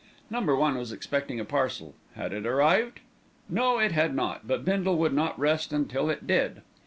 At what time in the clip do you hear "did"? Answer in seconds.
6.25-6.63